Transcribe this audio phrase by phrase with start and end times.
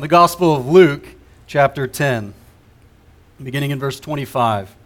[0.00, 1.08] The Gospel of Luke,
[1.48, 2.32] chapter 10,
[3.42, 4.76] beginning in verse 25.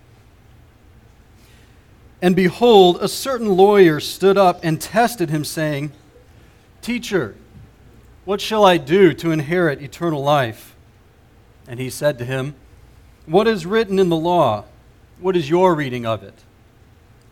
[2.22, 5.92] And behold, a certain lawyer stood up and tested him, saying,
[6.80, 7.34] Teacher,
[8.24, 10.74] what shall I do to inherit eternal life?
[11.68, 12.54] And he said to him,
[13.26, 14.64] What is written in the law?
[15.20, 16.38] What is your reading of it?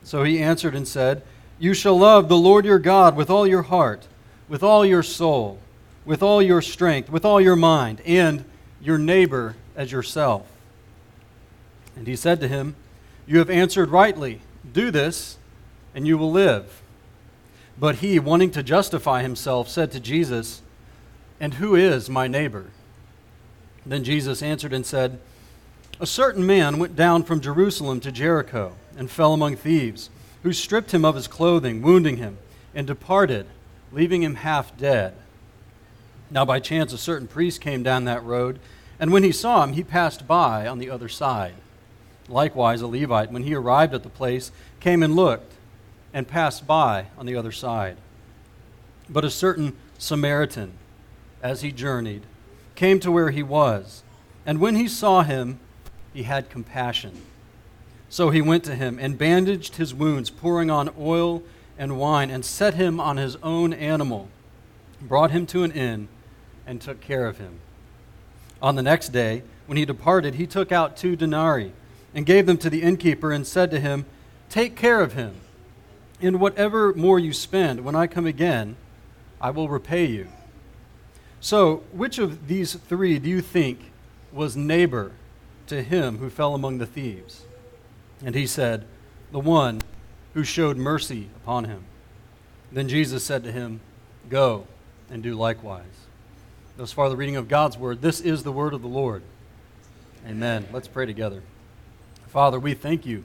[0.04, 1.22] So he answered and said,
[1.58, 4.06] You shall love the Lord your God with all your heart,
[4.50, 5.58] with all your soul
[6.10, 8.44] with all your strength, with all your mind, and
[8.82, 10.44] your neighbor as yourself.
[11.94, 12.74] And he said to him,
[13.28, 14.40] You have answered rightly.
[14.72, 15.38] Do this,
[15.94, 16.82] and you will live.
[17.78, 20.62] But he, wanting to justify himself, said to Jesus,
[21.38, 22.66] And who is my neighbor?
[23.86, 25.20] Then Jesus answered and said,
[26.00, 30.10] A certain man went down from Jerusalem to Jericho and fell among thieves,
[30.42, 32.38] who stripped him of his clothing, wounding him,
[32.74, 33.46] and departed,
[33.92, 35.14] leaving him half dead.
[36.30, 38.60] Now, by chance, a certain priest came down that road,
[39.00, 41.54] and when he saw him, he passed by on the other side.
[42.28, 45.54] Likewise, a Levite, when he arrived at the place, came and looked,
[46.14, 47.96] and passed by on the other side.
[49.08, 50.72] But a certain Samaritan,
[51.42, 52.22] as he journeyed,
[52.76, 54.04] came to where he was,
[54.46, 55.58] and when he saw him,
[56.14, 57.22] he had compassion.
[58.08, 61.42] So he went to him and bandaged his wounds, pouring on oil
[61.76, 64.28] and wine, and set him on his own animal,
[65.02, 66.08] brought him to an inn
[66.70, 67.58] and took care of him.
[68.62, 71.72] On the next day, when he departed, he took out two denarii
[72.14, 74.06] and gave them to the innkeeper and said to him,
[74.48, 75.34] Take care of him.
[76.20, 78.76] In whatever more you spend, when I come again,
[79.40, 80.28] I will repay you.
[81.40, 83.90] So, which of these three do you think
[84.32, 85.10] was neighbor
[85.66, 87.46] to him who fell among the thieves?
[88.24, 88.84] And he said,
[89.32, 89.80] The one
[90.34, 91.82] who showed mercy upon him.
[92.70, 93.80] Then Jesus said to him,
[94.28, 94.68] Go
[95.10, 95.99] and do likewise.
[96.76, 98.00] Thus far, the reading of God's word.
[98.00, 99.22] This is the word of the Lord.
[100.26, 100.66] Amen.
[100.72, 101.42] Let's pray together.
[102.28, 103.24] Father, we thank you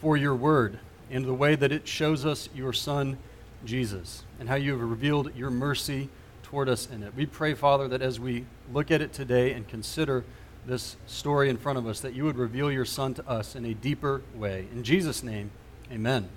[0.00, 0.78] for your word
[1.10, 3.18] and the way that it shows us your Son,
[3.64, 6.08] Jesus, and how you have revealed your mercy
[6.42, 7.14] toward us in it.
[7.14, 10.24] We pray, Father, that as we look at it today and consider
[10.64, 13.64] this story in front of us, that you would reveal your Son to us in
[13.64, 14.66] a deeper way.
[14.72, 15.50] In Jesus' name,
[15.92, 16.28] amen.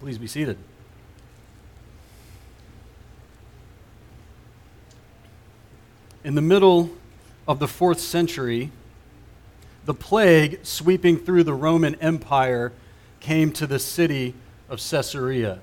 [0.00, 0.58] Please be seated.
[6.28, 6.90] In the middle
[7.46, 8.70] of the fourth century,
[9.86, 12.70] the plague sweeping through the Roman Empire
[13.18, 14.34] came to the city
[14.68, 15.58] of Caesarea.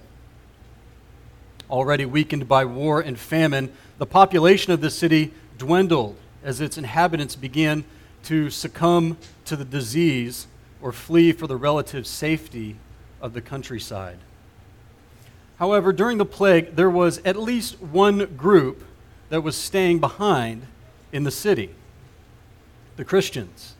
[1.69, 7.35] Already weakened by war and famine, the population of the city dwindled as its inhabitants
[7.35, 7.83] began
[8.23, 10.47] to succumb to the disease
[10.81, 12.75] or flee for the relative safety
[13.21, 14.17] of the countryside.
[15.59, 18.83] However, during the plague, there was at least one group
[19.29, 20.67] that was staying behind
[21.11, 21.71] in the city
[22.95, 23.75] the Christians.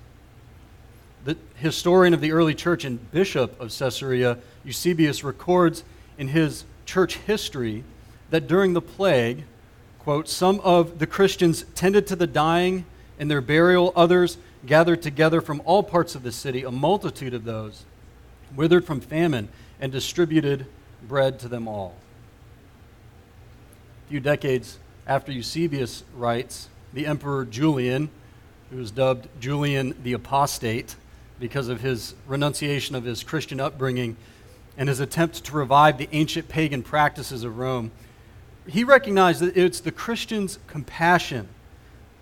[1.24, 5.84] The historian of the early church and bishop of Caesarea, Eusebius, records
[6.18, 7.84] in his church history
[8.30, 9.44] that during the plague,
[10.00, 12.86] quote, some of the Christians tended to the dying
[13.18, 17.46] in their burial, others gathered together from all parts of the city, a multitude of
[17.46, 17.86] those
[18.56, 20.66] withered from famine, and distributed
[21.08, 21.96] bread to them all.
[24.06, 28.10] A few decades after Eusebius writes, the Emperor Julian,
[28.72, 30.96] who was dubbed Julian the Apostate
[31.40, 34.16] because of his renunciation of his Christian upbringing
[34.78, 37.92] and his attempt to revive the ancient pagan practices of Rome,
[38.68, 41.48] he recognized that it's the Christians' compassion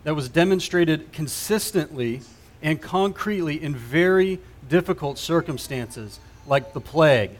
[0.03, 2.21] that was demonstrated consistently
[2.61, 7.31] and concretely in very difficult circumstances, like the plague.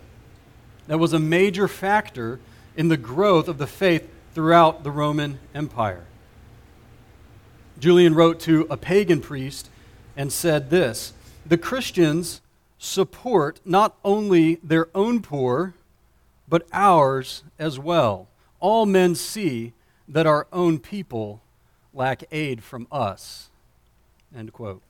[0.87, 2.39] That was a major factor
[2.75, 6.05] in the growth of the faith throughout the Roman Empire.
[7.79, 9.69] Julian wrote to a pagan priest
[10.15, 11.13] and said this
[11.45, 12.41] The Christians
[12.77, 15.73] support not only their own poor,
[16.47, 18.27] but ours as well.
[18.59, 19.73] All men see
[20.07, 21.41] that our own people
[21.93, 23.49] lack aid from us.
[24.35, 24.81] End quote.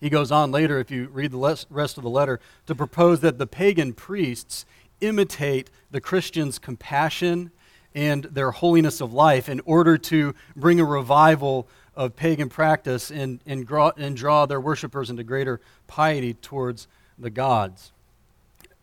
[0.00, 3.38] He goes on later, if you read the rest of the letter, to propose that
[3.38, 4.66] the pagan priests
[5.00, 7.52] imitate the Christians' compassion
[7.94, 13.40] and their holiness of life in order to bring a revival of pagan practice and,
[13.46, 17.92] and, draw, and draw their worshippers into greater piety towards the gods.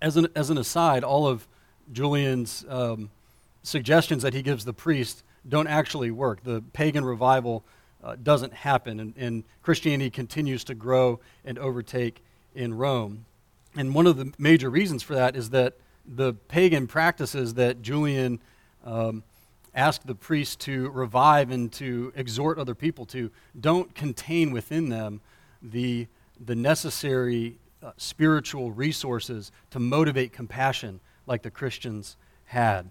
[0.02, 1.48] As an, as an aside, all of
[1.92, 3.10] Julian's um,
[3.64, 6.44] suggestions that he gives the priest don't actually work.
[6.44, 7.64] The pagan revival
[8.04, 12.24] uh, doesn't happen, and, and Christianity continues to grow and overtake
[12.56, 13.26] in Rome.
[13.76, 15.76] And one of the major reasons for that is that
[16.06, 18.40] the pagan practices that Julian
[18.90, 19.24] um,
[19.76, 25.22] ask the priest to revive and to exhort other people to don't contain within them
[25.62, 26.08] the,
[26.44, 32.90] the necessary uh, spiritual resources to motivate compassion like the Christians had.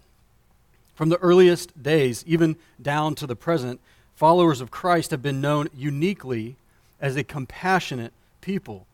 [0.95, 3.79] From the earliest days, even down to the present,
[4.15, 6.55] followers of Christ have been known uniquely
[7.01, 8.85] as a compassionate people,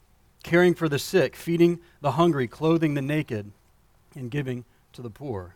[0.44, 3.52] caring for the sick, feeding the hungry, clothing the naked,
[4.16, 5.56] and giving to the poor.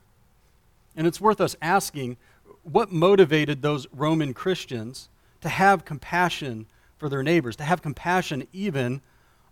[0.99, 2.17] And it's worth us asking
[2.63, 5.07] what motivated those Roman Christians
[5.39, 6.65] to have compassion
[6.97, 8.99] for their neighbors, to have compassion even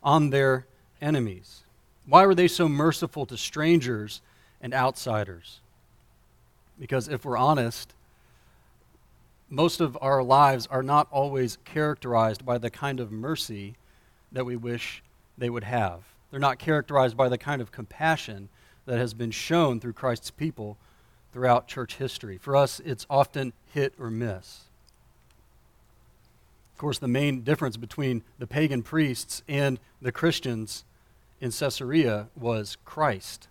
[0.03, 0.67] on their
[0.99, 1.63] enemies?
[2.05, 4.21] Why were they so merciful to strangers
[4.59, 5.61] and outsiders?
[6.77, 7.94] Because if we're honest,
[9.49, 13.75] most of our lives are not always characterized by the kind of mercy
[14.33, 15.01] that we wish
[15.38, 16.01] they would have.
[16.29, 18.49] They're not characterized by the kind of compassion
[18.85, 20.77] that has been shown through Christ's people
[21.33, 22.38] throughout church history.
[22.38, 24.62] For us, it's often hit or miss.
[26.74, 30.83] Of course, the main difference between the pagan priests and the Christians
[31.41, 33.47] in Caesarea was Christ.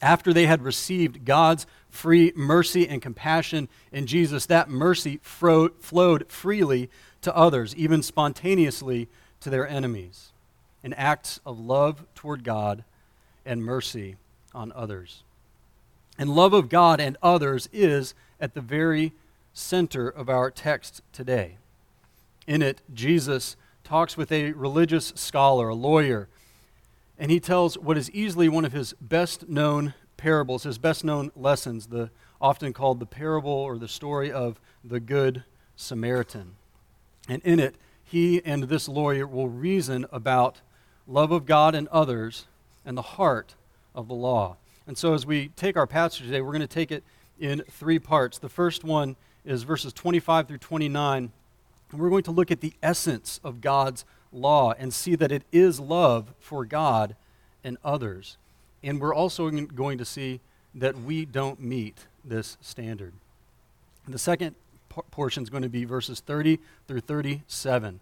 [0.00, 6.30] After they had received God's free mercy and compassion in Jesus, that mercy fro- flowed
[6.30, 6.90] freely
[7.22, 9.08] to others, even spontaneously
[9.40, 10.32] to their enemies,
[10.82, 12.84] in acts of love toward God
[13.46, 14.16] and mercy
[14.54, 15.22] on others.
[16.18, 19.12] And love of God and others is at the very
[19.52, 21.56] center of our text today.
[22.46, 26.28] In it, Jesus talks with a religious scholar, a lawyer,
[27.18, 31.30] and he tells what is easily one of his best known parables, his best known
[31.36, 32.10] lessons, the
[32.40, 35.44] often called the parable or the story of the Good
[35.76, 36.54] Samaritan.
[37.28, 40.60] And in it, he and this lawyer will reason about
[41.06, 42.46] love of God and others
[42.84, 43.54] and the heart
[43.94, 44.56] of the law.
[44.86, 47.04] And so, as we take our passage today, we're going to take it
[47.38, 48.38] in three parts.
[48.38, 51.32] The first one is verses 25 through 29
[51.92, 55.42] and we're going to look at the essence of God's law and see that it
[55.52, 57.14] is love for God
[57.62, 58.38] and others.
[58.82, 60.40] And we're also going to see
[60.74, 63.12] that we don't meet this standard.
[64.08, 64.56] The second
[65.10, 66.58] portion is going to be verses 30
[66.88, 68.00] through 37.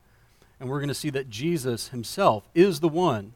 [0.60, 3.32] And we're going to see that Jesus himself is the one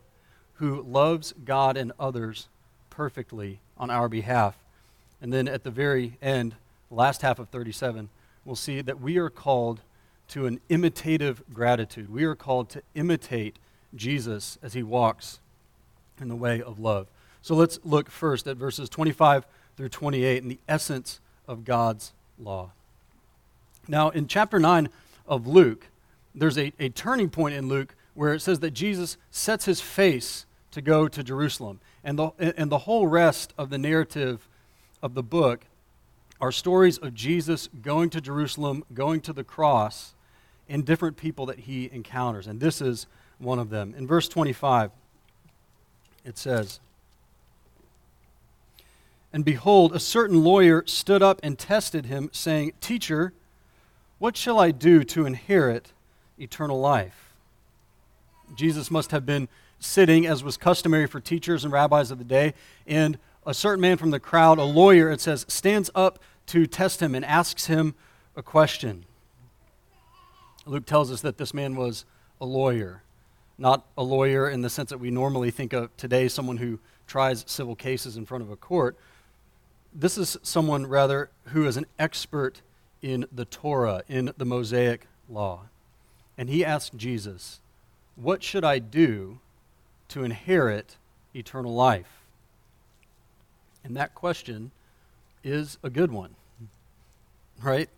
[0.54, 2.48] who loves God and others
[2.94, 4.56] perfectly on our behalf.
[5.20, 6.54] And then at the very end,
[6.90, 8.08] last half of 37,
[8.44, 9.80] we'll see that we are called
[10.28, 12.12] to an imitative gratitude.
[12.12, 13.56] We are called to imitate
[13.94, 15.40] Jesus as he walks
[16.20, 17.08] in the way of love.
[17.42, 19.44] So let's look first at verses 25
[19.76, 22.70] through 28 and the essence of God's law.
[23.88, 24.88] Now, in chapter 9
[25.26, 25.88] of Luke,
[26.34, 30.46] there's a, a turning point in Luke where it says that Jesus sets his face
[30.70, 31.80] to go to Jerusalem.
[32.04, 34.46] And the, and the whole rest of the narrative
[35.02, 35.64] of the book
[36.40, 40.14] are stories of Jesus going to Jerusalem, going to the cross,
[40.68, 42.46] and different people that he encounters.
[42.46, 43.06] And this is
[43.38, 43.94] one of them.
[43.96, 44.90] In verse 25,
[46.24, 46.80] it says,
[49.32, 53.32] And behold, a certain lawyer stood up and tested him, saying, Teacher,
[54.18, 55.92] what shall I do to inherit
[56.38, 57.34] eternal life?
[58.54, 59.48] Jesus must have been
[59.84, 62.54] sitting, as was customary for teachers and rabbis of the day,
[62.86, 67.00] and a certain man from the crowd, a lawyer, it says, stands up to test
[67.00, 67.94] him and asks him
[68.36, 69.04] a question.
[70.66, 72.04] Luke tells us that this man was
[72.40, 73.02] a lawyer,
[73.58, 77.44] not a lawyer in the sense that we normally think of today, someone who tries
[77.46, 78.96] civil cases in front of a court.
[79.94, 82.62] This is someone, rather, who is an expert
[83.02, 85.66] in the Torah, in the Mosaic law.
[86.38, 87.60] And he asked Jesus,
[88.16, 89.38] What should I do
[90.14, 90.96] to inherit
[91.34, 92.22] eternal life?
[93.82, 94.70] And that question
[95.42, 96.36] is a good one,
[97.60, 97.88] right?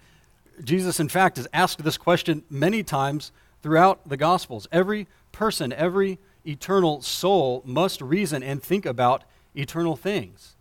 [0.64, 3.32] Jesus, in fact, has asked this question many times
[3.62, 4.66] throughout the Gospels.
[4.72, 10.56] Every person, every eternal soul must reason and think about eternal things.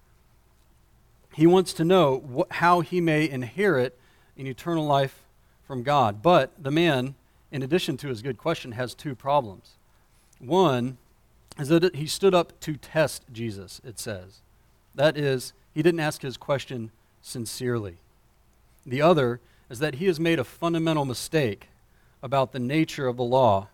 [1.34, 3.98] He wants to know how he may inherit
[4.38, 5.22] an eternal life
[5.66, 6.22] from God.
[6.22, 7.16] But the man,
[7.50, 9.76] in addition to his good question, has two problems.
[10.40, 10.98] One
[11.58, 14.42] is that he stood up to test Jesus, it says.
[14.94, 17.98] That is, he didn't ask his question sincerely.
[18.86, 21.70] The other is that he has made a fundamental mistake
[22.22, 23.68] about the nature of the law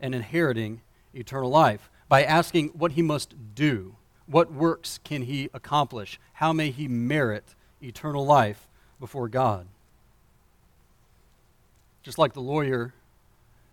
[0.00, 0.80] and inheriting
[1.14, 3.96] eternal life by asking what he must do.
[4.26, 6.18] What works can he accomplish?
[6.34, 8.68] How may he merit eternal life
[9.00, 9.66] before God?
[12.02, 12.94] Just like the lawyer,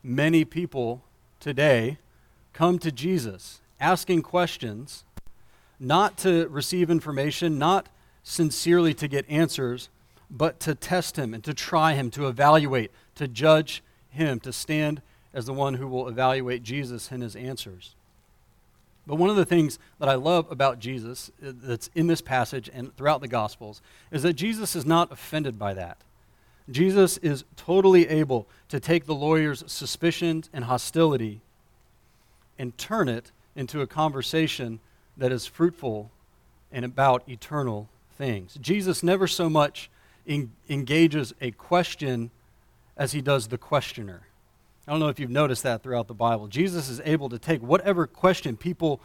[0.03, 1.03] many people
[1.39, 1.97] today
[2.53, 5.03] come to Jesus asking questions
[5.79, 7.89] not to receive information, not
[8.23, 9.89] sincerely to get answers,
[10.29, 15.01] but to test him and to try him, to evaluate, to judge him, to stand
[15.33, 17.95] as the one who will evaluate Jesus and his answers.
[19.07, 22.69] But one of the things that I love about Jesus uh, that's in this passage
[22.71, 23.81] and throughout the Gospels
[24.11, 25.97] is that Jesus is not offended by that.
[26.69, 31.41] Jesus is totally able to take the lawyer's suspicions and hostility
[32.57, 34.79] and turn it into a conversation
[35.17, 36.11] that is fruitful
[36.71, 38.57] and about eternal things.
[38.61, 39.89] Jesus never so much
[40.27, 42.31] en- engages a question
[42.95, 44.21] as he does the questioner.
[44.87, 46.47] I don't know if you've noticed that throughout the Bible.
[46.47, 48.99] Jesus is able to take whatever question people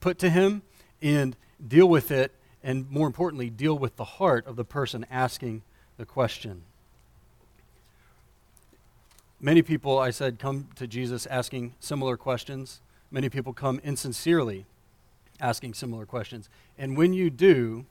[0.00, 0.62] put to him
[1.00, 2.32] and deal with it,
[2.62, 5.62] and more importantly, deal with the heart of the person asking
[5.96, 6.62] the question.
[9.40, 12.80] Many people, I said, come to Jesus asking similar questions.
[13.12, 14.64] Many people come insincerely
[15.38, 16.48] asking similar questions.
[16.78, 17.84] And when you do,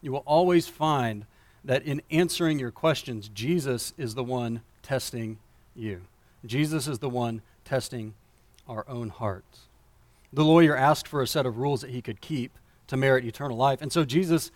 [0.00, 1.26] you will always find
[1.64, 5.38] that in answering your questions, Jesus is the one testing
[5.76, 6.02] you.
[6.44, 8.14] Jesus is the one testing
[8.66, 9.60] our own hearts.
[10.32, 13.56] The lawyer asked for a set of rules that he could keep to merit eternal
[13.56, 13.80] life.
[13.80, 14.50] And so Jesus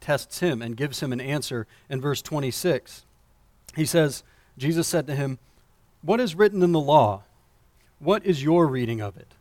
[0.00, 3.04] tests him and gives him an answer in verse 26.
[3.74, 4.22] He says,
[4.56, 5.38] Jesus said to him,
[6.02, 7.22] What is written in the law?
[8.04, 9.32] What is your reading of it?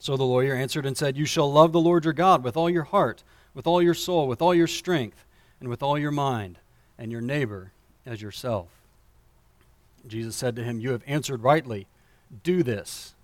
[0.00, 2.68] So the lawyer answered and said, You shall love the Lord your God with all
[2.68, 3.22] your heart,
[3.54, 5.24] with all your soul, with all your strength,
[5.60, 6.58] and with all your mind,
[6.98, 7.70] and your neighbor
[8.04, 8.66] as yourself.
[10.08, 11.86] Jesus said to him, You have answered rightly.
[12.42, 13.14] Do this,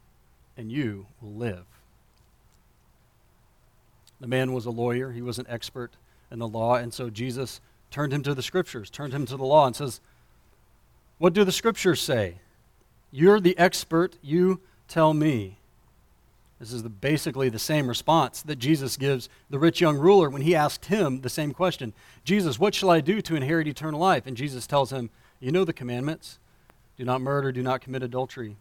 [0.56, 1.64] and you will live.
[4.20, 5.92] The man was a lawyer, he was an expert
[6.30, 9.44] in the law, and so Jesus turned him to the scriptures, turned him to the
[9.44, 10.00] law, and says,
[11.18, 12.36] What do the scriptures say?
[13.10, 15.58] You're the expert, you tell me.
[16.58, 20.42] This is the, basically the same response that Jesus gives the rich young ruler when
[20.42, 21.92] he asked him the same question
[22.24, 24.26] Jesus, what shall I do to inherit eternal life?
[24.26, 25.10] And Jesus tells him,
[25.40, 26.38] You know the commandments
[26.96, 28.56] do not murder, do not commit adultery,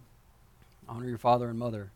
[0.87, 1.89] honor your father and mother.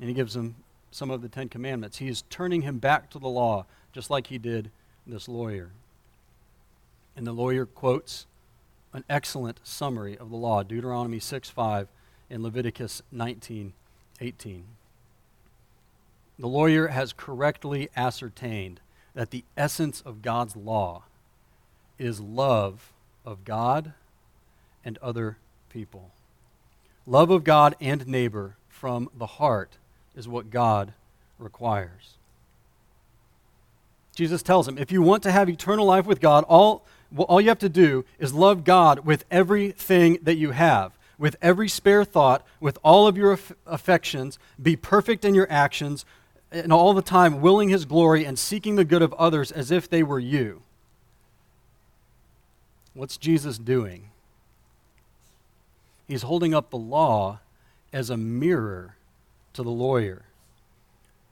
[0.00, 0.56] And he gives him
[0.90, 1.98] some of the Ten Commandments.
[1.98, 4.70] He is turning him back to the law, just like he did
[5.06, 5.70] this lawyer.
[7.14, 8.26] And the lawyer quotes
[8.92, 11.88] an excellent summary of the law Deuteronomy 6 5
[12.30, 13.72] and Leviticus 19
[14.20, 14.64] 18.
[16.38, 18.80] The lawyer has correctly ascertained
[19.14, 21.04] that the essence of God's law
[21.98, 22.92] is love
[23.24, 23.92] of God
[24.84, 25.36] and other
[25.68, 26.10] people.
[27.06, 29.76] Love of God and neighbor from the heart
[30.14, 30.92] is what God
[31.38, 32.14] requires.
[34.14, 36.84] Jesus tells him, if you want to have eternal life with God, all,
[37.16, 41.68] all you have to do is love God with everything that you have, with every
[41.68, 46.04] spare thought, with all of your aff- affections, be perfect in your actions,
[46.50, 49.88] and all the time willing his glory and seeking the good of others as if
[49.88, 50.62] they were you.
[52.94, 54.10] What's Jesus doing?
[56.06, 57.40] He's holding up the law
[57.92, 58.96] as a mirror
[59.54, 60.22] to the lawyer.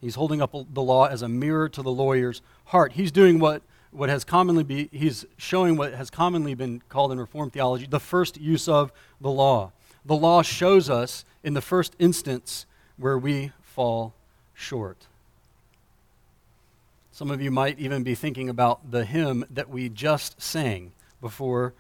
[0.00, 2.92] He's holding up the law as a mirror to the lawyer's heart.
[2.92, 7.18] He's doing what, what has commonly be he's showing what has commonly been called in
[7.18, 9.72] Reformed theology the first use of the law.
[10.04, 12.66] The law shows us in the first instance
[12.96, 14.14] where we fall
[14.54, 15.06] short.
[17.12, 21.74] Some of you might even be thinking about the hymn that we just sang before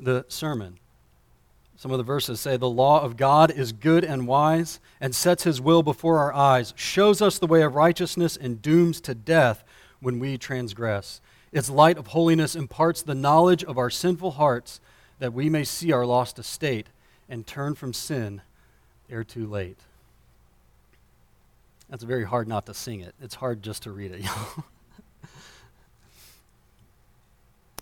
[0.00, 0.78] the sermon.
[1.76, 5.42] Some of the verses say, The law of God is good and wise, and sets
[5.42, 9.64] his will before our eyes, shows us the way of righteousness, and dooms to death
[10.00, 11.20] when we transgress.
[11.54, 14.80] Its light of holiness imparts the knowledge of our sinful hearts,
[15.20, 16.88] that we may see our lost estate
[17.28, 18.42] and turn from sin
[19.08, 19.78] ere too late.
[21.88, 23.14] That's very hard not to sing it.
[23.22, 24.26] It's hard just to read it.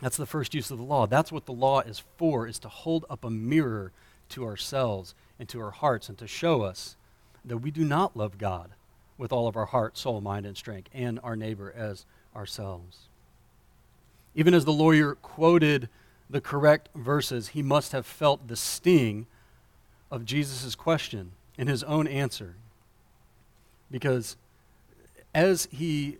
[0.02, 1.06] That's the first use of the law.
[1.06, 3.90] That's what the law is for, is to hold up a mirror
[4.30, 6.96] to ourselves and to our hearts and to show us
[7.42, 8.72] that we do not love God
[9.16, 12.04] with all of our heart, soul, mind, and strength, and our neighbor as
[12.36, 13.08] ourselves.
[14.34, 15.88] Even as the lawyer quoted
[16.28, 19.26] the correct verses, he must have felt the sting
[20.10, 22.54] of Jesus' question in his own answer.
[23.90, 24.36] Because
[25.34, 26.18] as he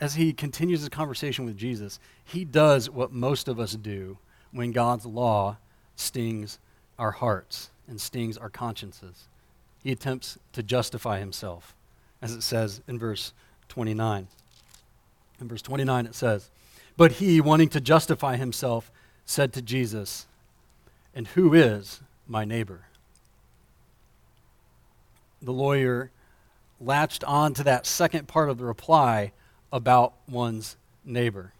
[0.00, 4.16] as he continues his conversation with Jesus, he does what most of us do
[4.50, 5.58] when God's law
[5.94, 6.58] stings
[6.98, 9.28] our hearts and stings our consciences.
[9.82, 11.74] He attempts to justify himself,
[12.22, 13.34] as it says in verse
[13.68, 14.26] 29.
[15.40, 16.50] In verse 29, it says,
[17.00, 18.92] But he, wanting to justify himself,
[19.24, 20.26] said to Jesus,
[21.14, 22.88] And who is my neighbor?
[25.40, 26.10] The lawyer
[26.78, 29.32] latched on to that second part of the reply
[29.72, 31.54] about one's neighbor.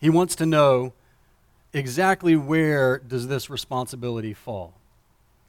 [0.00, 0.92] He wants to know
[1.72, 4.74] exactly where does this responsibility fall.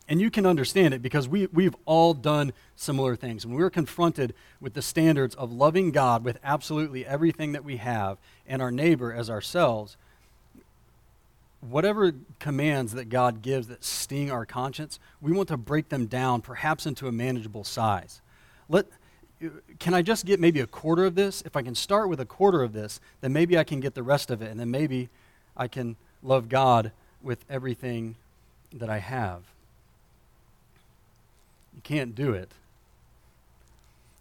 [0.09, 3.45] And you can understand it because we, we've all done similar things.
[3.45, 8.17] When we're confronted with the standards of loving God with absolutely everything that we have
[8.47, 9.97] and our neighbor as ourselves,
[11.61, 16.41] whatever commands that God gives that sting our conscience, we want to break them down
[16.41, 18.21] perhaps into a manageable size.
[18.67, 18.87] Let,
[19.77, 21.43] can I just get maybe a quarter of this?
[21.45, 24.03] If I can start with a quarter of this, then maybe I can get the
[24.03, 25.09] rest of it, and then maybe
[25.55, 28.15] I can love God with everything
[28.73, 29.43] that I have.
[31.79, 32.51] You can't do it.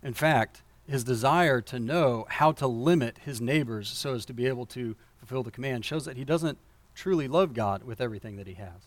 [0.01, 4.47] In fact, his desire to know how to limit his neighbors so as to be
[4.47, 6.57] able to fulfill the command shows that he doesn't
[6.95, 8.87] truly love God with everything that he has.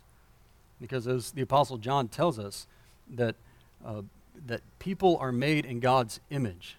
[0.79, 2.65] Because as the Apostle John tells us,
[3.09, 3.35] that,
[3.85, 4.03] uh,
[4.45, 6.77] that people are made in God's image.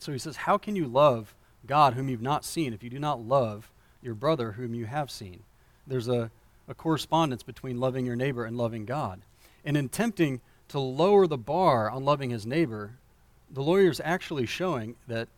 [0.00, 1.36] So he says, How can you love
[1.68, 3.70] God whom you've not seen if you do not love
[4.02, 5.44] your brother whom you have seen?
[5.86, 6.32] There's a,
[6.66, 9.20] a correspondence between loving your neighbor and loving God.
[9.64, 12.92] And in tempting to lower the bar on loving his neighbor,
[13.50, 15.28] the lawyer is actually showing that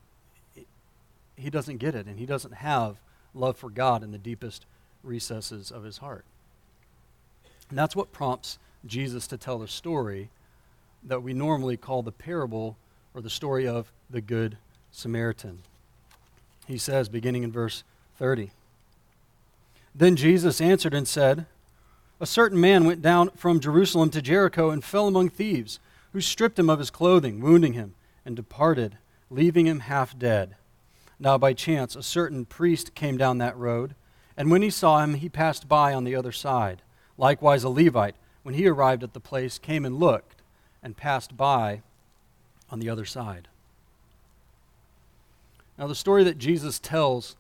[1.36, 2.96] he doesn't get it and he doesn't have
[3.34, 4.64] love for God in the deepest
[5.02, 6.24] recesses of his heart.
[7.68, 10.30] And that's what prompts Jesus to tell the story
[11.04, 12.76] that we normally call the parable
[13.14, 14.56] or the story of the Good
[14.90, 15.60] Samaritan.
[16.66, 17.84] He says, beginning in verse
[18.18, 18.50] 30,
[19.94, 21.46] Then Jesus answered and said,
[22.20, 25.78] a certain man went down from Jerusalem to Jericho and fell among thieves,
[26.12, 27.94] who stripped him of his clothing, wounding him,
[28.24, 28.98] and departed,
[29.30, 30.56] leaving him half dead.
[31.20, 33.94] Now, by chance, a certain priest came down that road,
[34.36, 36.82] and when he saw him, he passed by on the other side.
[37.16, 40.42] Likewise, a Levite, when he arrived at the place, came and looked,
[40.82, 41.82] and passed by
[42.70, 43.48] on the other side.
[45.76, 47.36] Now, the story that Jesus tells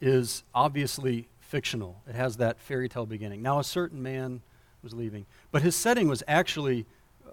[0.00, 2.00] is obviously fictional.
[2.08, 3.42] It has that fairy tale beginning.
[3.42, 4.40] Now, a certain man
[4.84, 5.26] was leaving.
[5.50, 6.86] But his setting was actually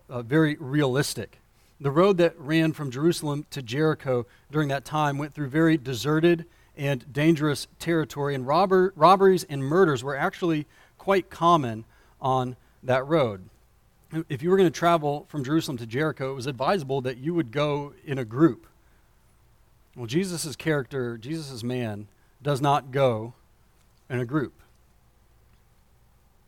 [0.09, 1.37] uh, very realistic.
[1.79, 6.45] The road that ran from Jerusalem to Jericho during that time went through very deserted
[6.75, 10.65] and dangerous territory, and robber, robberies and murders were actually
[10.97, 11.85] quite common
[12.19, 13.49] on that road.
[14.29, 17.35] If you were going to travel from Jerusalem to Jericho, it was advisable that you
[17.35, 18.65] would go in a group.
[19.95, 22.07] Well, Jesus' character, Jesus' man,
[22.41, 23.33] does not go
[24.09, 24.53] in a group.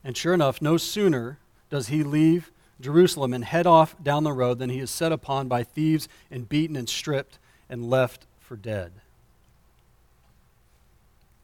[0.04, 1.38] And sure enough, no sooner
[1.70, 5.48] does he leave Jerusalem and head off down the road than he is set upon
[5.48, 7.38] by thieves and beaten and stripped
[7.70, 8.92] and left for dead.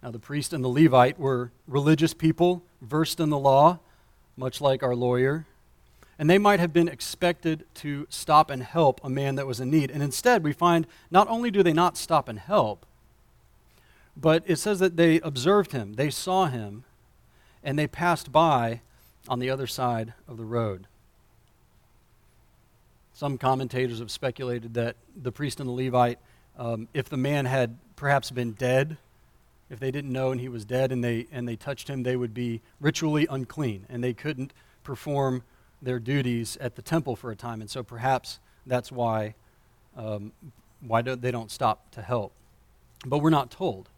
[0.01, 3.79] Now, the priest and the Levite were religious people, versed in the law,
[4.37, 5.45] much like our lawyer.
[6.17, 9.69] And they might have been expected to stop and help a man that was in
[9.69, 9.91] need.
[9.91, 12.85] And instead, we find not only do they not stop and help,
[14.17, 16.83] but it says that they observed him, they saw him,
[17.63, 18.81] and they passed by
[19.27, 20.87] on the other side of the road.
[23.13, 26.19] Some commentators have speculated that the priest and the Levite,
[26.57, 28.97] um, if the man had perhaps been dead,
[29.69, 32.15] if they didn't know and he was dead and they, and they touched him, they
[32.15, 35.43] would be ritually unclean and they couldn't perform
[35.81, 37.61] their duties at the temple for a time.
[37.61, 39.33] And so perhaps that's why,
[39.95, 40.31] um,
[40.81, 42.33] why don't, they don't stop to help.
[43.05, 43.89] But we're not told.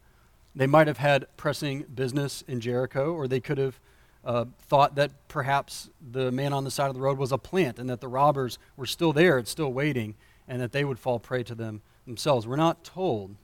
[0.58, 3.78] They might have had pressing business in Jericho, or they could have
[4.24, 7.78] uh, thought that perhaps the man on the side of the road was a plant
[7.78, 10.16] and that the robbers were still there and still waiting
[10.48, 12.44] and that they would fall prey to them themselves.
[12.44, 13.36] We're not told.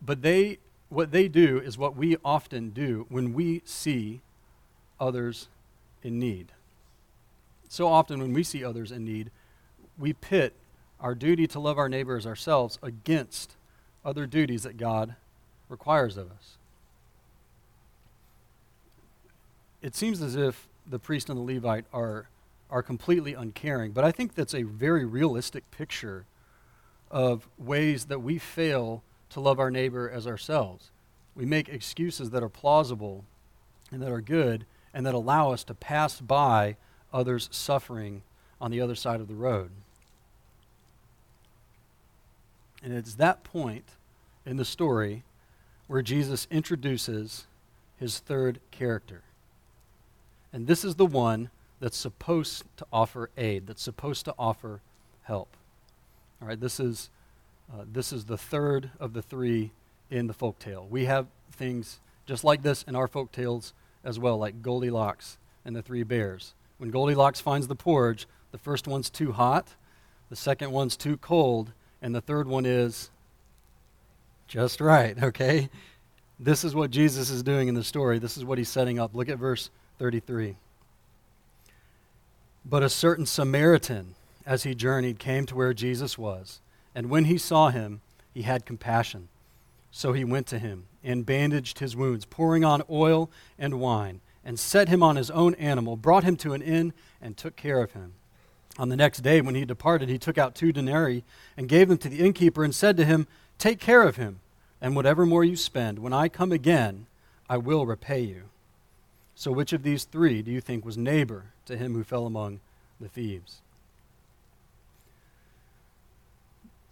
[0.00, 0.56] But they,
[0.88, 4.22] what they do is what we often do when we see
[4.98, 5.48] others
[6.02, 6.52] in need.
[7.68, 9.30] So often, when we see others in need,
[9.98, 10.54] we pit
[11.00, 13.56] our duty to love our neighbors ourselves against
[14.04, 15.14] other duties that God
[15.68, 16.56] requires of us.
[19.80, 22.28] It seems as if the priest and the Levite are,
[22.70, 26.24] are completely uncaring, but I think that's a very realistic picture
[27.10, 30.90] of ways that we fail to love our neighbor as ourselves.
[31.34, 33.24] We make excuses that are plausible
[33.90, 36.76] and that are good and that allow us to pass by
[37.12, 38.22] others suffering
[38.60, 39.70] on the other side of the road.
[42.82, 43.84] And it's that point
[44.44, 45.22] in the story
[45.86, 47.46] where Jesus introduces
[47.98, 49.22] his third character.
[50.52, 54.80] And this is the one that's supposed to offer aid, that's supposed to offer
[55.22, 55.56] help.
[56.40, 57.10] All right, this is,
[57.72, 59.70] uh, this is the third of the three
[60.10, 60.86] in the folk tale.
[60.90, 63.72] We have things just like this in our folk tales
[64.04, 66.54] as well, like Goldilocks and the three bears.
[66.78, 69.68] When Goldilocks finds the porridge, the first one's too hot,
[70.28, 73.10] the second one's too cold, and the third one is
[74.48, 75.70] Just right, okay?
[76.38, 78.18] This is what Jesus is doing in the story.
[78.18, 79.14] This is what he's setting up.
[79.14, 80.56] Look at verse 33.
[82.64, 86.60] But a certain Samaritan, as he journeyed, came to where Jesus was.
[86.94, 88.00] And when he saw him,
[88.34, 89.28] he had compassion.
[89.92, 94.58] So he went to him and bandaged his wounds, pouring on oil and wine, and
[94.58, 97.92] set him on his own animal, brought him to an inn, and took care of
[97.92, 98.14] him.
[98.78, 101.24] On the next day, when he departed, he took out two denarii
[101.56, 103.26] and gave them to the innkeeper and said to him,
[103.58, 104.40] Take care of him,
[104.80, 107.06] and whatever more you spend, when I come again,
[107.48, 108.44] I will repay you.
[109.34, 112.60] So, which of these three do you think was neighbor to him who fell among
[113.00, 113.60] the thieves?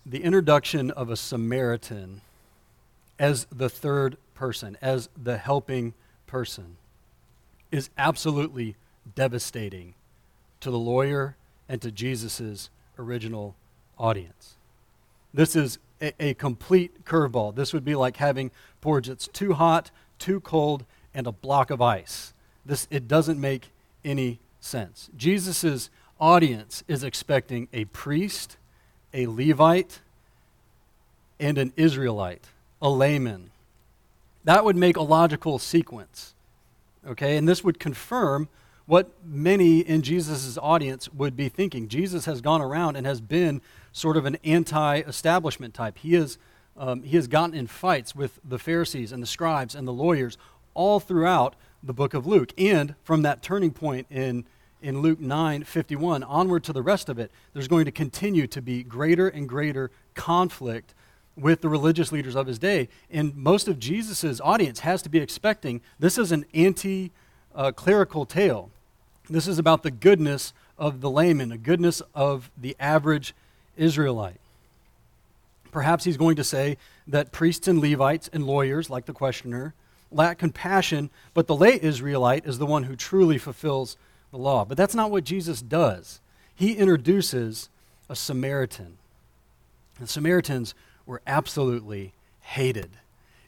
[0.05, 2.21] The introduction of a Samaritan
[3.19, 5.93] as the third person, as the helping
[6.27, 6.77] person,
[7.71, 8.77] is absolutely
[9.15, 9.95] devastating
[10.61, 11.37] to the lawyer
[11.71, 13.55] and to Jesus' original
[13.97, 14.57] audience.
[15.33, 17.55] This is a, a complete curveball.
[17.55, 21.81] This would be like having porridge that's too hot, too cold, and a block of
[21.81, 22.35] ice.
[22.67, 23.71] This, it doesn't make
[24.05, 25.11] any sense.
[25.17, 28.57] Jesus' audience is expecting a priest,
[29.15, 30.01] a Levite,
[31.39, 32.49] and an Israelite,
[32.83, 33.53] a layman.
[34.43, 36.35] That would make a logical sequence.
[37.07, 38.49] Okay, and this would confirm
[38.87, 41.89] what many in Jesus' audience would be thinking.
[41.89, 43.61] Jesus has gone around and has been
[43.93, 45.99] sort of an anti establishment type.
[45.99, 46.39] He, is,
[46.77, 50.39] um, he has gotten in fights with the Pharisees and the scribes and the lawyers
[50.75, 52.53] all throughout the book of Luke.
[52.59, 54.45] And from that turning point in,
[54.83, 58.63] in Luke 9 51 onward to the rest of it, there's going to continue to
[58.63, 60.95] be greater and greater conflict
[61.37, 62.89] with the religious leaders of his day.
[63.11, 67.13] And most of Jesus' audience has to be expecting this is an anti
[67.61, 68.71] uh, clerical tale.
[69.29, 73.35] This is about the goodness of the layman, the goodness of the average
[73.77, 74.41] Israelite.
[75.71, 79.75] Perhaps he's going to say that priests and Levites and lawyers, like the questioner,
[80.11, 83.99] lack compassion, but the lay Israelite is the one who truly fulfills
[84.31, 84.65] the law.
[84.65, 86.19] But that's not what Jesus does.
[86.55, 87.69] He introduces
[88.09, 88.97] a Samaritan.
[90.01, 92.89] The Samaritans were absolutely hated.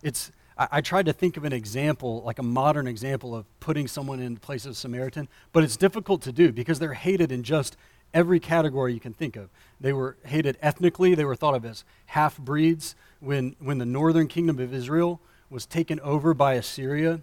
[0.03, 0.31] It's
[0.71, 4.35] I, tried to think of an example, like a modern example of putting someone in
[4.35, 7.77] the place of Samaritan, but it's difficult to do because they're hated in just
[8.13, 9.51] every category you can think of.
[9.81, 12.95] They were hated ethnically, they were thought of as half breeds.
[13.21, 17.21] When, when the northern kingdom of Israel was taken over by Assyria,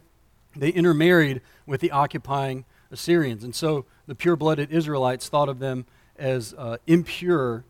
[0.56, 3.43] they intermarried with the occupying Assyrians.
[3.43, 5.86] And so the pure blooded Israelites thought of them
[6.17, 7.63] as uh, impure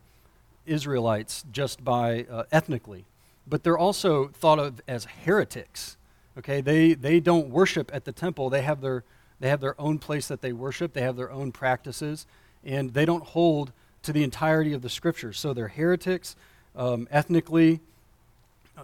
[0.65, 3.05] Israelites just by uh, ethnically
[3.49, 5.97] but they're also thought of as heretics.
[6.37, 8.49] Okay, they, they don't worship at the temple.
[8.49, 9.03] They have, their,
[9.39, 12.25] they have their own place that they worship, they have their own practices,
[12.63, 13.71] and they don't hold
[14.03, 15.39] to the entirety of the scriptures.
[15.39, 16.35] So they're heretics.
[16.75, 17.81] Um, ethnically,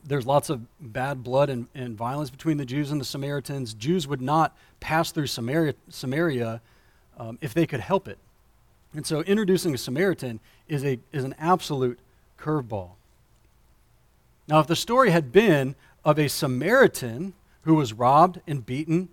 [0.04, 3.74] there's lots of bad blood and, and violence between the Jews and the Samaritans.
[3.74, 6.62] Jews would not pass through Samaria, Samaria
[7.18, 8.18] um, if they could help it.
[8.94, 12.00] And so introducing a Samaritan is, a, is an absolute
[12.40, 12.92] curveball.
[14.48, 19.10] Now, if the story had been of a Samaritan who was robbed and beaten,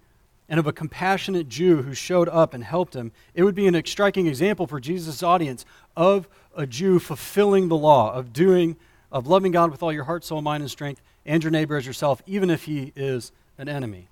[0.52, 3.86] and of a compassionate Jew who showed up and helped him, it would be an
[3.86, 5.64] striking example for Jesus' audience
[5.96, 8.76] of a Jew fulfilling the law, of doing,
[9.10, 11.86] of loving God with all your heart, soul, mind, and strength, and your neighbor as
[11.86, 14.08] yourself, even if he is an enemy.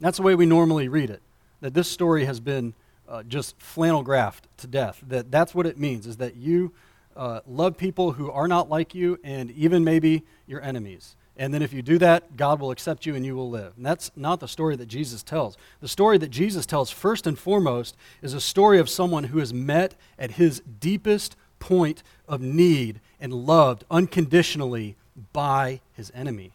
[0.00, 1.22] That's the way we normally read it.
[1.60, 2.74] That this story has been
[3.08, 5.00] uh, just flannel graphed to death.
[5.06, 6.72] That that's what it means, is that you
[7.16, 11.16] uh, love people who are not like you and even maybe your enemies.
[11.36, 13.72] And then if you do that, God will accept you and you will live.
[13.76, 15.56] And that's not the story that Jesus tells.
[15.80, 19.52] The story that Jesus tells, first and foremost, is a story of someone who is
[19.52, 24.94] met at his deepest point of need and loved unconditionally
[25.32, 26.52] by his enemy.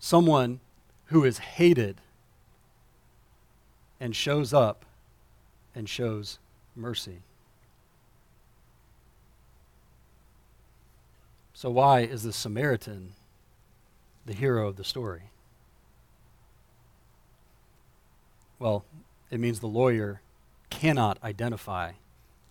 [0.00, 0.60] Someone
[1.06, 2.00] who is hated
[4.00, 4.85] and shows up
[5.76, 6.38] and shows
[6.74, 7.18] mercy.
[11.54, 13.12] So, why is the Samaritan
[14.24, 15.30] the hero of the story?
[18.58, 18.84] Well,
[19.30, 20.22] it means the lawyer
[20.70, 21.92] cannot identify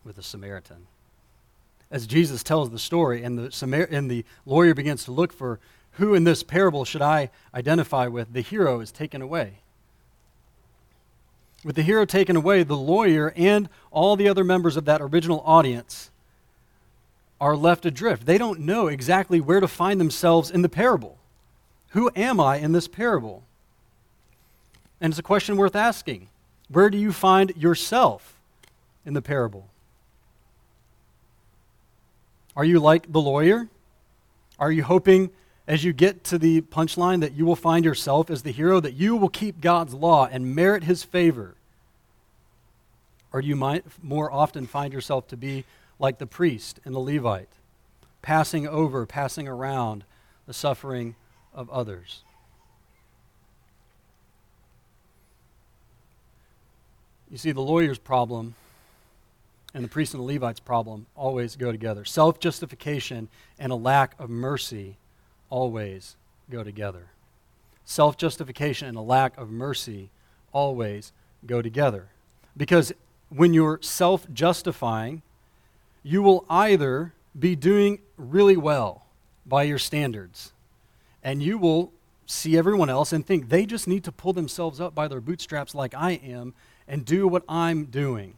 [0.03, 0.87] with the Samaritan.
[1.91, 5.59] As Jesus tells the story, and the, Samar- and the lawyer begins to look for
[5.93, 9.59] who in this parable should I identify with, the hero is taken away.
[11.65, 15.41] With the hero taken away, the lawyer and all the other members of that original
[15.43, 16.11] audience
[17.41, 18.27] are left adrift.
[18.27, 21.17] They don't know exactly where to find themselves in the parable.
[21.89, 23.41] Who am I in this parable?
[25.01, 26.27] And it's a question worth asking.
[26.69, 28.35] Where do you find yourself
[29.03, 29.67] in the parable?
[32.55, 33.69] Are you like the lawyer?
[34.59, 35.31] Are you hoping
[35.67, 38.93] as you get to the punchline that you will find yourself as the hero, that
[38.93, 41.55] you will keep God's law and merit his favor?
[43.33, 45.65] Or do you might more often find yourself to be
[45.99, 47.49] like the priest and the Levite,
[48.21, 50.03] passing over, passing around
[50.45, 51.15] the suffering
[51.53, 52.21] of others?
[57.31, 58.53] You see, the lawyer's problem
[59.73, 62.05] and the priest and the Levite's problem always go together.
[62.05, 63.27] Self justification
[63.59, 64.95] and a lack of mercy
[65.49, 66.15] always
[66.49, 67.07] go together.
[67.83, 70.09] Self justification and a lack of mercy
[70.51, 71.11] always
[71.45, 72.07] go together.
[72.57, 72.93] Because
[73.29, 75.21] when you're self justifying,
[76.03, 79.05] you will either be doing really well
[79.45, 80.53] by your standards,
[81.23, 81.91] and you will
[82.25, 85.75] see everyone else and think they just need to pull themselves up by their bootstraps
[85.75, 86.53] like I am
[86.87, 88.35] and do what I'm doing.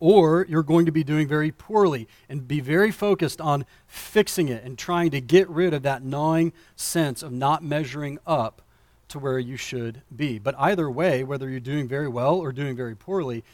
[0.00, 4.64] Or you're going to be doing very poorly and be very focused on fixing it
[4.64, 8.62] and trying to get rid of that gnawing sense of not measuring up
[9.08, 10.38] to where you should be.
[10.38, 13.44] But either way, whether you're doing very well or doing very poorly,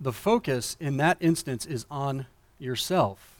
[0.00, 2.26] the focus in that instance is on
[2.58, 3.36] yourself.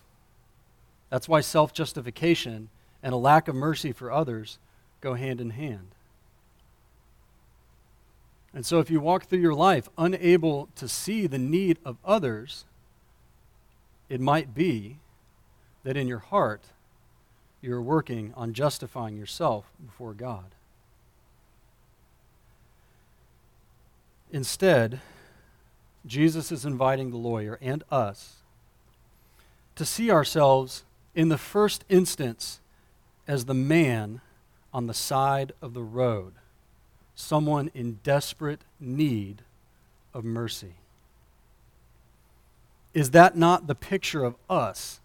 [1.10, 2.68] That's why self justification
[3.02, 4.58] and a lack of mercy for others
[5.00, 5.88] go hand in hand.
[8.56, 12.64] And so, if you walk through your life unable to see the need of others,
[14.08, 14.96] it might be
[15.84, 16.62] that in your heart
[17.60, 20.54] you're working on justifying yourself before God.
[24.32, 25.00] Instead,
[26.06, 28.36] Jesus is inviting the lawyer and us
[29.74, 30.82] to see ourselves
[31.14, 32.60] in the first instance
[33.28, 34.22] as the man
[34.72, 36.32] on the side of the road,
[37.16, 39.42] someone in desperate need
[40.14, 40.74] of mercy.
[42.94, 45.00] Is that not the picture of us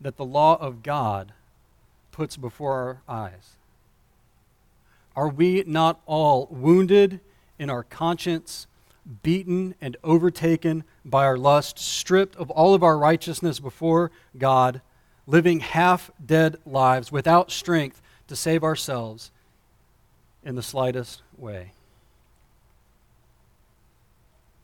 [0.00, 1.32] that the law of God
[2.10, 3.52] puts before our eyes?
[5.14, 7.20] Are we not all wounded
[7.58, 8.66] in our conscience
[9.22, 14.80] beaten and overtaken by our lust, stripped of all of our righteousness before God,
[15.26, 19.30] living half dead lives without strength to save ourselves
[20.44, 21.72] in the slightest way.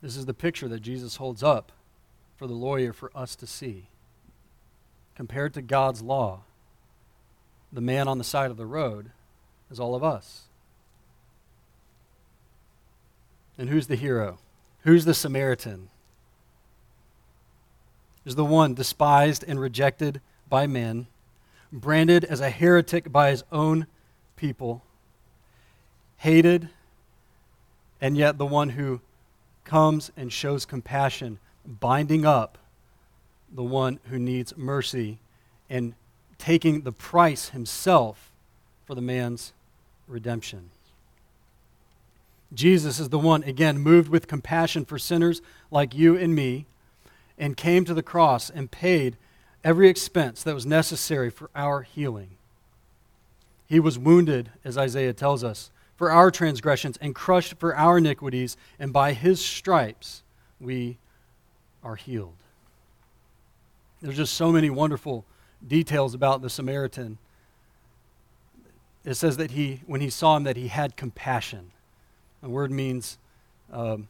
[0.02, 1.72] This is the picture that Jesus holds up
[2.36, 3.88] for the lawyer for us to see.
[5.14, 6.42] Compared to God's law,
[7.72, 9.10] the man on the side of the road
[9.70, 10.42] is all of us.
[13.58, 14.38] And who's the hero?
[14.80, 15.88] Who's the Samaritan?
[18.24, 21.06] Is the one despised and rejected by men,
[21.72, 23.86] branded as a heretic by his own
[24.36, 24.84] people,
[26.18, 26.68] hated,
[28.00, 29.00] and yet the one who
[29.64, 32.58] comes and shows compassion, binding up
[33.52, 35.18] the one who needs mercy
[35.68, 35.94] and
[36.38, 38.30] taking the price himself
[38.84, 39.52] for the man's
[40.06, 40.70] redemption.
[42.54, 46.66] Jesus is the one, again, moved with compassion for sinners like you and me,
[47.38, 49.16] and came to the cross and paid
[49.64, 52.30] every expense that was necessary for our healing.
[53.66, 58.56] He was wounded, as Isaiah tells us, for our transgressions and crushed for our iniquities,
[58.78, 60.22] and by his stripes
[60.60, 60.98] we
[61.82, 62.36] are healed.
[64.02, 65.24] There's just so many wonderful
[65.66, 67.18] details about the Samaritan.
[69.04, 71.70] It says that he, when he saw him, that he had compassion.
[72.42, 73.18] The word means
[73.72, 74.08] um,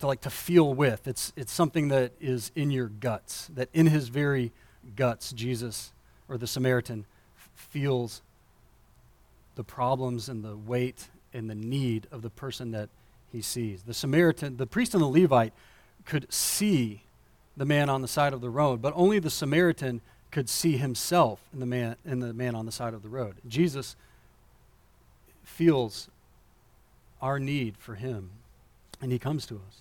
[0.00, 1.08] to like to feel with.
[1.08, 4.52] It's, it's something that is in your guts, that in his very
[4.96, 5.92] guts, Jesus
[6.28, 7.06] or the Samaritan
[7.54, 8.22] feels
[9.54, 12.88] the problems and the weight and the need of the person that
[13.30, 13.82] he sees.
[13.82, 15.52] The Samaritan, the priest and the Levite
[16.04, 17.02] could see
[17.56, 21.40] the man on the side of the road, but only the Samaritan could see himself
[21.52, 23.36] in the man in the man on the side of the road.
[23.46, 23.96] Jesus
[25.44, 26.08] feels
[27.20, 28.30] our need for Him,
[29.00, 29.78] and He comes to us.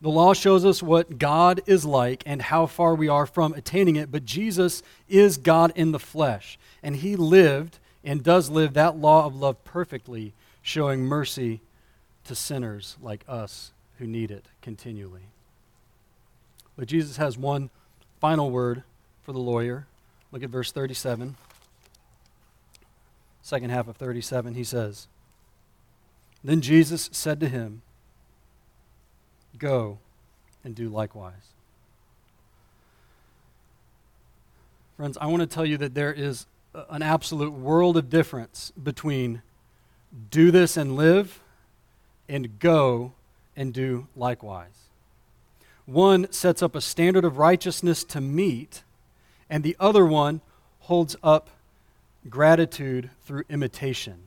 [0.00, 3.96] The law shows us what God is like and how far we are from attaining
[3.96, 8.96] it, but Jesus is God in the flesh, and He lived and does live that
[8.96, 11.60] law of love perfectly, showing mercy
[12.24, 15.28] to sinners like us who need it continually.
[16.78, 17.68] But Jesus has one
[18.20, 18.82] final word
[19.22, 19.86] for the lawyer.
[20.32, 21.36] Look at verse 37
[23.46, 25.06] second half of 37, he says,
[26.42, 27.82] Then Jesus said to him,
[29.56, 29.98] Go
[30.64, 31.52] and do likewise.
[34.96, 36.46] Friends, I want to tell you that there is
[36.88, 39.42] an absolute world of difference between
[40.30, 41.40] do this and live
[42.28, 43.12] and go
[43.56, 44.88] and do likewise.
[45.86, 48.82] One sets up a standard of righteousness to meet,
[49.48, 50.40] and the other one
[50.80, 51.48] holds up
[52.28, 54.26] gratitude through imitation.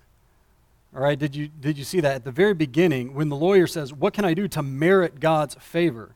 [0.96, 2.16] All right, did you, did you see that?
[2.16, 5.56] At the very beginning, when the lawyer says, What can I do to merit God's
[5.56, 6.16] favor?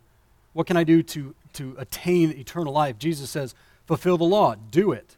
[0.53, 2.97] What can I do to, to attain eternal life?
[2.97, 3.53] Jesus says,
[3.85, 5.17] Fulfill the law, do it.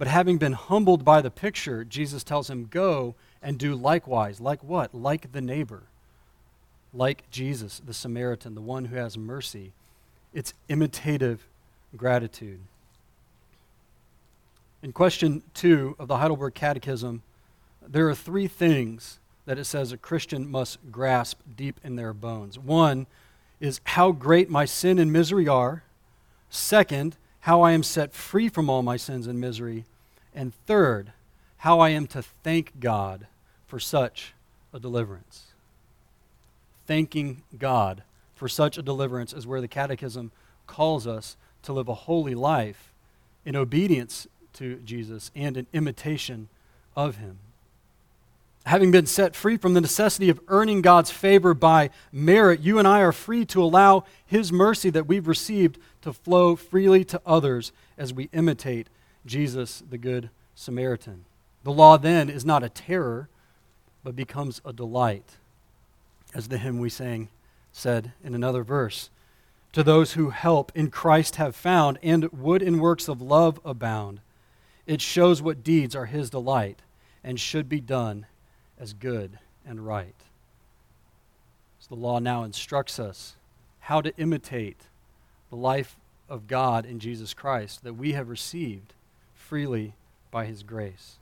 [0.00, 4.40] But having been humbled by the picture, Jesus tells him, Go and do likewise.
[4.40, 4.94] Like what?
[4.94, 5.82] Like the neighbor.
[6.94, 9.72] Like Jesus, the Samaritan, the one who has mercy.
[10.32, 11.46] It's imitative
[11.94, 12.60] gratitude.
[14.82, 17.20] In question two of the Heidelberg Catechism,
[17.86, 22.58] there are three things that it says a Christian must grasp deep in their bones.
[22.58, 23.06] One
[23.60, 25.82] is how great my sin and misery are.
[26.48, 29.84] Second, how I am set free from all my sins and misery.
[30.34, 31.12] And third,
[31.58, 33.26] how I am to thank God
[33.66, 34.34] for such
[34.72, 35.46] a deliverance.
[36.86, 38.02] Thanking God
[38.34, 40.32] for such a deliverance is where the Catechism
[40.66, 42.92] calls us to live a holy life
[43.44, 46.48] in obedience to Jesus and in imitation
[46.96, 47.38] of Him
[48.70, 52.86] having been set free from the necessity of earning God's favor by merit, you and
[52.86, 57.72] I are free to allow His mercy that we've received to flow freely to others
[57.98, 58.86] as we imitate
[59.26, 61.24] Jesus, the Good Samaritan.
[61.64, 63.28] The law then is not a terror,
[64.04, 65.38] but becomes a delight,
[66.32, 67.28] as the hymn we sang
[67.72, 69.10] said in another verse.
[69.72, 74.20] To those who help in Christ have found, and would in works of love abound,
[74.86, 76.82] it shows what deeds are His delight
[77.24, 78.26] and should be done
[78.80, 80.14] as good and right.
[81.78, 83.36] So the law now instructs us
[83.80, 84.88] how to imitate
[85.50, 85.96] the life
[86.28, 88.94] of God in Jesus Christ that we have received
[89.34, 89.94] freely
[90.30, 91.16] by his grace.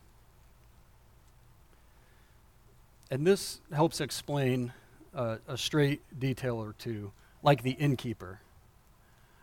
[3.10, 4.72] And this helps explain
[5.14, 8.40] uh, a straight detail or two, like the innkeeper.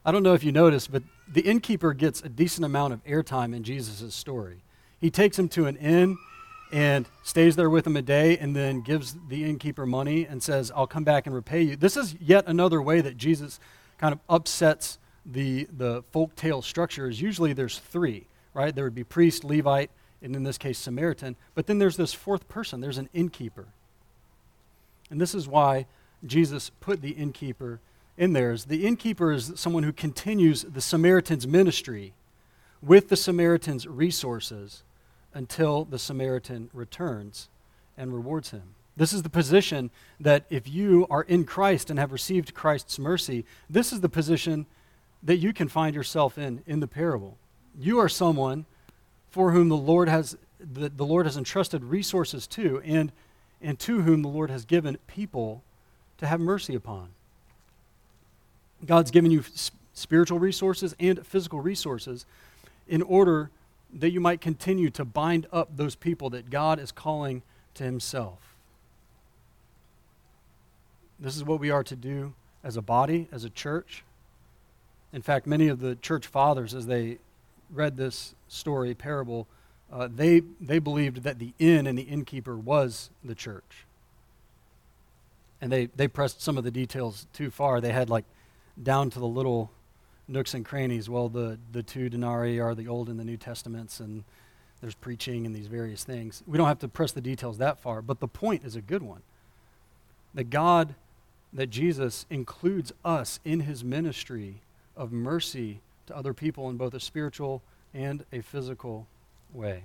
[0.05, 3.55] I don't know if you noticed, but the innkeeper gets a decent amount of airtime
[3.55, 4.57] in Jesus' story.
[5.01, 6.17] He takes him to an inn
[6.71, 10.71] and stays there with him a day and then gives the innkeeper money and says,
[10.75, 11.75] I'll come back and repay you.
[11.75, 13.59] This is yet another way that Jesus
[13.97, 17.07] kind of upsets the, the folk tale structure.
[17.07, 18.73] Is usually there's three, right?
[18.73, 21.35] There would be priest, Levite, and in this case, Samaritan.
[21.53, 23.67] But then there's this fourth person, there's an innkeeper.
[25.09, 25.85] And this is why
[26.25, 27.79] Jesus put the innkeeper
[28.17, 28.51] in there.
[28.51, 32.13] Is the innkeeper is someone who continues the Samaritan's ministry
[32.81, 34.83] with the Samaritan's resources
[35.35, 37.49] until the Samaritan returns
[37.97, 38.73] and rewards him.
[38.97, 43.45] This is the position that if you are in Christ and have received Christ's mercy,
[43.69, 44.65] this is the position
[45.21, 47.37] that you can find yourself in in the parable.
[47.77, 48.65] You are someone
[49.29, 53.11] for whom the Lord has the, the Lord has entrusted resources to and
[53.61, 55.61] and to whom the Lord has given people
[56.19, 57.09] to have mercy upon.
[58.85, 59.43] God's given you
[59.93, 62.25] spiritual resources and physical resources
[62.87, 63.49] in order
[63.95, 67.41] that you might continue to bind up those people that God is calling
[67.75, 68.55] to Himself.
[71.19, 74.03] This is what we are to do as a body, as a church.
[75.13, 77.19] In fact, many of the church fathers, as they
[77.71, 79.47] read this story, parable,
[79.91, 83.85] uh, they, they believed that the inn and the innkeeper was the church.
[85.61, 87.79] And they, they pressed some of the details too far.
[87.79, 88.25] They had like
[88.81, 89.71] down to the little
[90.27, 91.09] nooks and crannies.
[91.09, 94.23] Well, the, the two denarii are the Old and the New Testaments, and
[94.81, 96.43] there's preaching and these various things.
[96.45, 99.03] We don't have to press the details that far, but the point is a good
[99.03, 99.21] one.
[100.33, 100.95] That God,
[101.53, 104.61] that Jesus includes us in his ministry
[104.97, 107.61] of mercy to other people in both a spiritual
[107.93, 109.07] and a physical
[109.53, 109.83] way.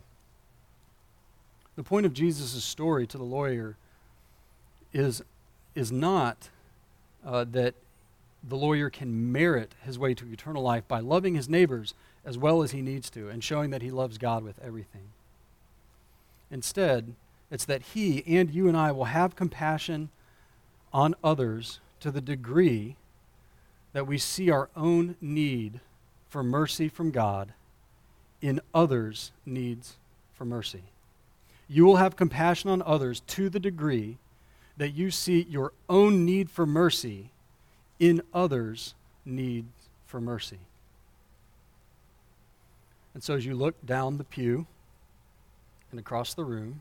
[1.77, 3.77] The point of Jesus' story to the lawyer
[4.93, 5.23] is,
[5.75, 6.51] is not
[7.25, 7.75] uh, that
[8.43, 12.63] the lawyer can merit his way to eternal life by loving his neighbors as well
[12.63, 15.11] as he needs to and showing that he loves God with everything.
[16.51, 17.15] Instead,
[17.51, 20.09] it's that he and you and I will have compassion
[20.93, 22.97] on others to the degree
[23.93, 25.81] that we see our own need
[26.29, 27.53] for mercy from God
[28.41, 29.97] in others' needs
[30.33, 30.85] for mercy.
[31.69, 34.17] You will have compassion on others to the degree
[34.77, 37.31] that you see your own need for mercy
[38.01, 38.95] in others'
[39.25, 39.67] need
[40.07, 40.59] for mercy.
[43.15, 44.67] And so as you look down the pew
[45.91, 46.81] and across the room,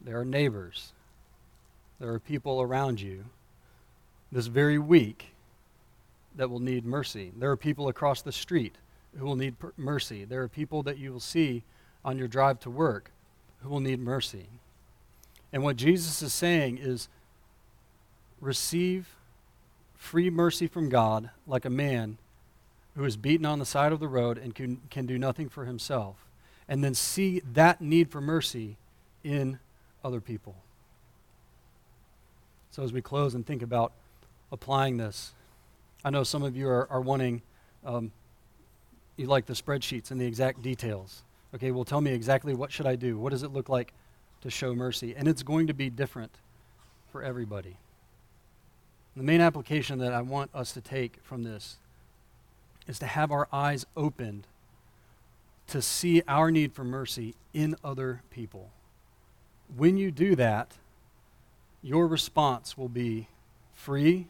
[0.00, 0.92] there are neighbors.
[1.98, 3.24] There are people around you
[4.30, 5.34] this very week
[6.36, 7.32] that will need mercy.
[7.36, 8.76] There are people across the street
[9.16, 10.24] who will need per- mercy.
[10.24, 11.62] There are people that you will see
[12.04, 13.10] on your drive to work
[13.62, 14.46] who will need mercy.
[15.52, 17.08] And what Jesus is saying is
[18.40, 19.08] receive
[20.04, 22.18] free mercy from God like a man
[22.94, 25.64] who is beaten on the side of the road and can, can do nothing for
[25.64, 26.16] himself,
[26.68, 28.76] and then see that need for mercy
[29.24, 29.58] in
[30.04, 30.54] other people.
[32.70, 33.92] So, as we close and think about
[34.52, 35.32] applying this,
[36.04, 37.40] I know some of you are, are wanting,
[37.84, 38.12] um,
[39.16, 41.22] you like the spreadsheets and the exact details.
[41.54, 43.16] Okay, well, tell me exactly what should I do?
[43.16, 43.94] What does it look like
[44.42, 45.14] to show mercy?
[45.16, 46.32] And it's going to be different
[47.10, 47.78] for everybody.
[49.16, 51.76] The main application that I want us to take from this
[52.86, 54.46] is to have our eyes opened
[55.68, 58.70] to see our need for mercy in other people.
[59.74, 60.72] When you do that,
[61.82, 63.28] your response will be
[63.72, 64.26] free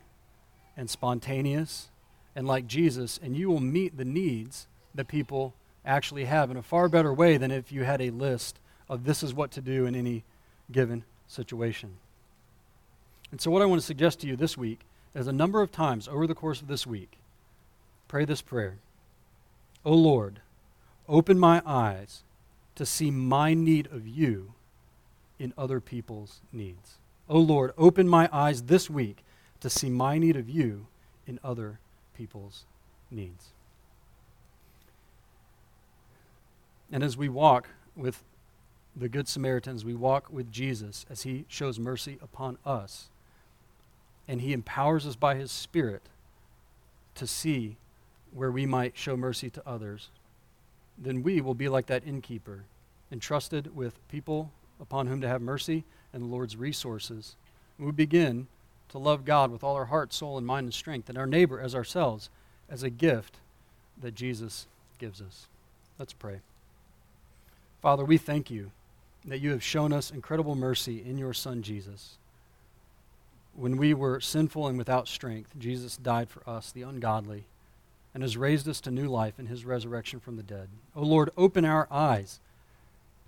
[0.76, 1.89] and spontaneous
[2.37, 5.55] and like Jesus, and you will meet the needs that people
[5.85, 8.59] actually have in a far better way than if you had a list
[8.89, 10.24] of this is what to do in any
[10.70, 11.97] given situation.
[13.35, 14.82] And so, what I want to suggest to you this week
[15.12, 17.18] is a number of times over the course of this week,
[18.07, 18.76] pray this prayer
[19.85, 20.39] O Lord,
[21.09, 22.22] open my eyes
[22.76, 24.53] to see my need of you
[25.37, 26.99] in other people's needs.
[27.28, 29.24] O Lord, open my eyes this week
[29.59, 30.87] to see my need of you
[31.26, 31.80] in other
[32.16, 32.66] people's
[33.11, 33.49] needs.
[36.93, 38.22] And as we walk with
[38.95, 43.11] the Good Samaritans, we walk with Jesus as he shows mercy upon us
[44.26, 46.02] and He empowers us by His Spirit
[47.14, 47.76] to see
[48.32, 50.08] where we might show mercy to others,
[50.98, 52.64] then we will be like that innkeeper,
[53.12, 54.50] entrusted with people
[54.80, 57.36] upon whom to have mercy and the Lord's resources.
[57.78, 58.48] We begin
[58.90, 61.60] to love God with all our heart, soul, and mind and strength, and our neighbor
[61.60, 62.30] as ourselves
[62.68, 63.38] as a gift
[64.00, 64.66] that Jesus
[64.98, 65.46] gives us.
[65.98, 66.40] Let's pray.
[67.82, 68.70] Father, we thank you
[69.24, 72.16] that you have shown us incredible mercy in your Son, Jesus.
[73.57, 77.44] When we were sinful and without strength, Jesus died for us, the ungodly,
[78.12, 80.68] and has raised us to new life in his resurrection from the dead.
[80.96, 82.40] O oh Lord, open our eyes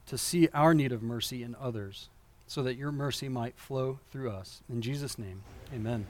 [0.06, 2.08] to see our need of mercy in others,
[2.46, 4.62] so that your mercy might flow through us.
[4.68, 6.06] In Jesus' name, amen.